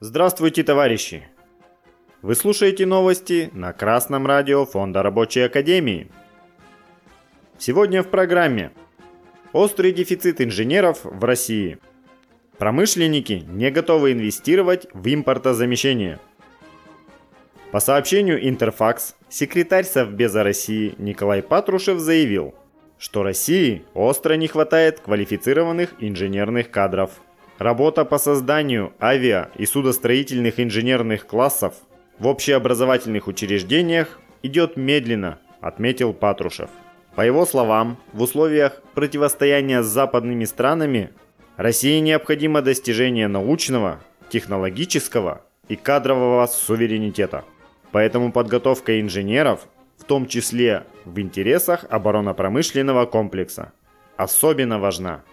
Здравствуйте, 0.00 0.62
товарищи! 0.64 1.28
Вы 2.22 2.34
слушаете 2.34 2.86
новости 2.86 3.50
на 3.52 3.72
Красном 3.72 4.26
радио 4.26 4.64
Фонда 4.64 5.02
Рабочей 5.02 5.42
Академии. 5.42 6.10
Сегодня 7.58 8.02
в 8.02 8.08
программе 8.08 8.72
Острый 9.52 9.92
дефицит 9.92 10.40
инженеров 10.40 11.00
в 11.02 11.24
России. 11.24 11.78
Промышленники 12.58 13.44
не 13.46 13.70
готовы 13.70 14.12
инвестировать 14.12 14.86
в 14.92 15.12
импортозамещение. 15.12 16.18
По 17.70 17.80
сообщению 17.80 18.48
Интерфакс, 18.48 19.16
секретарь 19.28 19.84
Совбеза 19.84 20.42
России 20.42 20.94
Николай 20.98 21.42
Патрушев 21.42 21.98
заявил, 21.98 22.54
что 22.98 23.22
России 23.22 23.84
остро 23.92 24.34
не 24.34 24.48
хватает 24.48 25.00
квалифицированных 25.00 25.94
инженерных 26.00 26.70
кадров– 26.70 27.10
Работа 27.58 28.04
по 28.04 28.18
созданию 28.18 28.92
авиа- 29.00 29.48
и 29.56 29.64
судостроительных 29.64 30.60
инженерных 30.60 31.26
классов 31.26 31.74
в 32.18 32.26
общеобразовательных 32.26 33.28
учреждениях 33.28 34.20
идет 34.42 34.76
медленно, 34.76 35.38
отметил 35.62 36.12
Патрушев. 36.12 36.68
По 37.14 37.22
его 37.22 37.46
словам, 37.46 37.96
в 38.12 38.20
условиях 38.20 38.82
противостояния 38.92 39.82
с 39.82 39.86
западными 39.86 40.44
странами 40.44 41.12
России 41.56 41.98
необходимо 42.00 42.60
достижение 42.60 43.28
научного, 43.28 44.00
технологического 44.28 45.42
и 45.68 45.76
кадрового 45.76 46.46
суверенитета. 46.46 47.44
Поэтому 47.92 48.30
подготовка 48.30 49.00
инженеров, 49.00 49.66
в 49.96 50.04
том 50.04 50.26
числе 50.26 50.84
в 51.06 51.18
интересах 51.18 51.86
оборонно-промышленного 51.88 53.06
комплекса, 53.06 53.72
особенно 54.16 54.78
важна. 54.78 55.24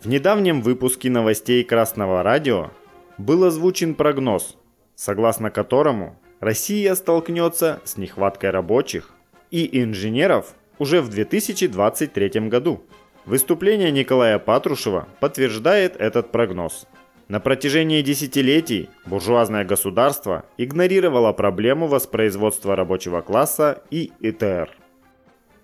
В 0.00 0.08
недавнем 0.08 0.60
выпуске 0.60 1.08
новостей 1.08 1.62
Красного 1.62 2.22
радио 2.24 2.70
был 3.16 3.44
озвучен 3.44 3.94
прогноз, 3.94 4.56
согласно 4.96 5.50
которому 5.50 6.18
Россия 6.40 6.94
столкнется 6.96 7.80
с 7.84 7.96
нехваткой 7.96 8.50
рабочих 8.50 9.10
и 9.52 9.82
инженеров 9.82 10.54
уже 10.78 11.00
в 11.00 11.08
2023 11.10 12.48
году. 12.48 12.82
Выступление 13.28 13.90
Николая 13.90 14.38
Патрушева 14.38 15.06
подтверждает 15.20 15.96
этот 15.96 16.32
прогноз. 16.32 16.86
На 17.28 17.40
протяжении 17.40 18.00
десятилетий 18.00 18.88
буржуазное 19.04 19.66
государство 19.66 20.46
игнорировало 20.56 21.34
проблему 21.34 21.88
воспроизводства 21.88 22.74
рабочего 22.74 23.20
класса 23.20 23.82
и 23.90 24.12
ИТР. 24.20 24.70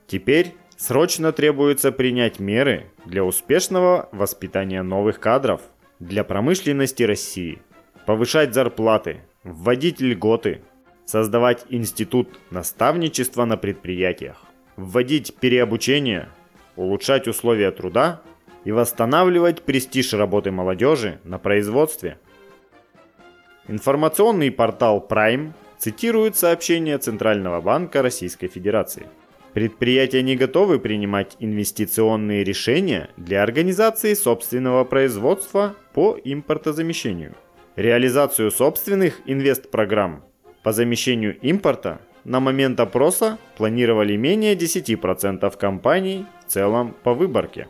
Теперь 0.07 0.55
Срочно 0.77 1.33
требуется 1.33 1.93
принять 1.93 2.41
меры 2.41 2.91
для 3.07 3.25
успешного 3.25 4.09
воспитания 4.13 4.83
новых 4.83 5.21
кадров 5.21 5.63
для 6.01 6.25
промышленности 6.25 7.05
России, 7.05 7.63
повышать 8.07 8.53
зарплаты, 8.53 9.21
вводить 9.45 10.01
льготы, 10.01 10.63
создавать 11.07 11.65
институт 11.71 12.41
наставничества 12.51 13.45
на 13.45 13.57
предприятиях, 13.57 14.43
вводить 14.77 15.37
переобучение, 15.37 16.29
улучшать 16.77 17.29
условия 17.29 17.71
труда 17.71 18.21
и 18.65 18.73
восстанавливать 18.73 19.63
престиж 19.63 20.13
работы 20.15 20.51
молодежи 20.51 21.21
на 21.25 21.39
производстве. 21.39 22.19
Информационный 23.69 24.51
портал 24.51 25.05
Prime 25.09 25.53
цитирует 25.79 26.37
сообщение 26.37 26.99
Центрального 26.99 27.61
банка 27.61 28.03
Российской 28.03 28.49
Федерации– 28.49 29.07
Предприятия 29.55 30.21
не 30.23 30.35
готовы 30.35 30.81
принимать 30.81 31.37
инвестиционные 31.39 32.43
решения 32.43 33.09
для 33.17 33.41
организации 33.41 34.15
собственного 34.15 34.83
производства 34.83 35.77
по 35.93 36.19
импортозамещению. 36.25 37.37
Реализацию 37.77 38.51
собственных 38.51 39.21
инвестпрограмм 39.27 40.25
по 40.65 40.73
замещению 40.73 41.39
импорта 41.39 42.01
на 42.25 42.41
момент 42.41 42.81
опроса 42.81 43.39
планировали 43.57 44.17
менее 44.17 44.55
10% 44.55 45.57
компаний 45.57 46.27
в 46.47 46.51
целом 46.51 46.95
по 47.03 47.15
выборке. 47.15 47.69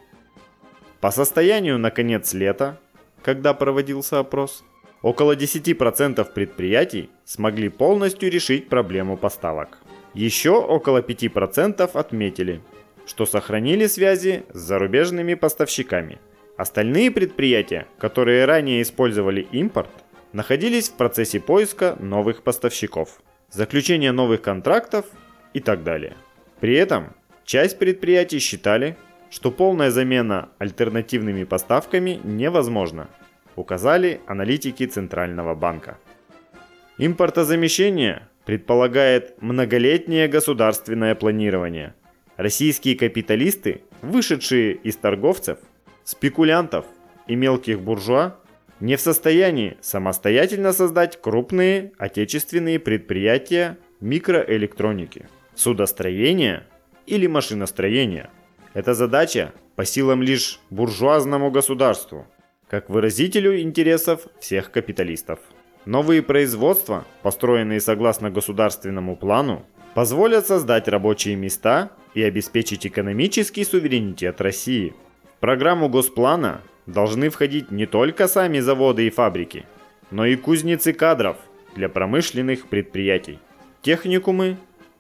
По 1.00 1.10
состоянию 1.10 1.78
на 1.78 1.90
конец 1.90 2.32
лета, 2.34 2.78
когда 3.22 3.52
проводился 3.52 4.18
опрос, 4.18 4.64
около 5.02 5.36
10% 5.36 6.32
предприятий 6.32 7.10
смогли 7.24 7.68
полностью 7.68 8.30
решить 8.30 8.68
проблему 8.68 9.16
поставок. 9.16 9.78
Еще 10.14 10.52
около 10.52 11.00
5% 11.00 11.90
отметили, 11.94 12.60
что 13.06 13.26
сохранили 13.26 13.86
связи 13.86 14.44
с 14.52 14.58
зарубежными 14.58 15.34
поставщиками. 15.34 16.18
Остальные 16.56 17.10
предприятия, 17.10 17.86
которые 17.98 18.44
ранее 18.44 18.80
использовали 18.80 19.40
импорт, 19.52 19.90
находились 20.32 20.88
в 20.88 20.94
процессе 20.94 21.40
поиска 21.40 21.96
новых 21.98 22.42
поставщиков, 22.42 23.20
заключения 23.54 24.12
новых 24.12 24.42
контрактов 24.42 25.06
и 25.52 25.60
так 25.60 25.84
далее. 25.84 26.16
При 26.60 26.74
этом 26.74 27.14
часть 27.44 27.78
предприятий 27.78 28.40
считали, 28.40 28.96
что 29.30 29.50
полная 29.50 29.90
замена 29.90 30.48
альтернативными 30.58 31.44
поставками 31.44 32.20
невозможна, 32.24 33.08
указали 33.56 34.20
аналитики 34.26 34.86
Центрального 34.86 35.54
банка. 35.54 35.98
Импортозамещение 36.98 38.28
предполагает 38.44 39.40
многолетнее 39.40 40.28
государственное 40.28 41.14
планирование. 41.14 41.94
Российские 42.36 42.96
капиталисты, 42.96 43.82
вышедшие 44.02 44.74
из 44.74 44.96
торговцев, 44.96 45.58
спекулянтов 46.04 46.86
и 47.26 47.36
мелких 47.36 47.80
буржуа, 47.80 48.36
не 48.80 48.96
в 48.96 49.00
состоянии 49.00 49.76
самостоятельно 49.80 50.72
создать 50.72 51.20
крупные 51.20 51.92
отечественные 51.98 52.78
предприятия 52.78 53.78
микроэлектроники, 54.00 55.28
судостроения 55.54 56.66
или 57.06 57.26
машиностроения. 57.26 58.30
Эта 58.74 58.94
задача 58.94 59.52
по 59.76 59.84
силам 59.84 60.22
лишь 60.22 60.60
буржуазному 60.70 61.50
государству, 61.50 62.26
как 62.68 62.90
выразителю 62.90 63.60
интересов 63.60 64.26
всех 64.40 64.70
капиталистов. 64.70 65.38
Новые 65.84 66.22
производства, 66.22 67.04
построенные 67.22 67.80
согласно 67.80 68.30
государственному 68.30 69.16
плану, 69.16 69.64
позволят 69.94 70.46
создать 70.46 70.88
рабочие 70.88 71.36
места 71.36 71.90
и 72.14 72.22
обеспечить 72.22 72.86
экономический 72.86 73.64
суверенитет 73.64 74.40
России. 74.40 74.94
Программу 75.40 75.88
Госплана 75.88 76.62
должны 76.86 77.30
входить 77.30 77.70
не 77.70 77.86
только 77.86 78.28
сами 78.28 78.60
заводы 78.60 79.06
и 79.06 79.10
фабрики, 79.10 79.66
но 80.10 80.26
и 80.26 80.36
кузницы 80.36 80.92
кадров 80.92 81.36
для 81.74 81.88
промышленных 81.88 82.66
предприятий, 82.68 83.38
техникумы, 83.82 84.56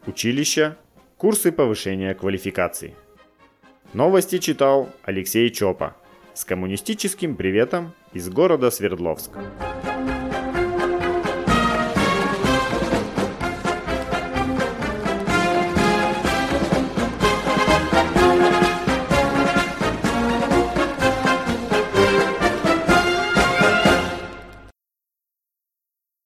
училища, 0.06 0.76
курсы 1.16 1.52
повышения 1.52 2.14
квалификации. 2.14 2.94
Новости 3.92 4.38
читал 4.38 4.90
Алексей 5.04 5.50
Чопа 5.50 5.96
с 6.34 6.44
коммунистическим 6.44 7.36
приветом 7.36 7.92
из 8.12 8.28
города 8.28 8.70
Свердловска. 8.70 9.40